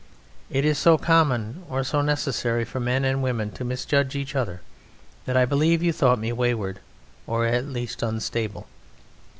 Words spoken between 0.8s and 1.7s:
common